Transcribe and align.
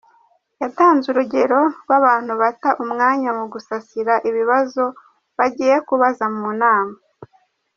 Yatanze 0.61 1.05
urugero 1.09 1.59
rw’abantu 1.83 2.31
bata 2.41 2.69
umwanya 2.83 3.29
mu 3.37 3.45
gusasira 3.53 4.13
ibibazo 4.29 4.83
bagiye 5.37 5.75
kubaza 5.87 6.25
mu 6.37 6.49
nama. 6.61 6.95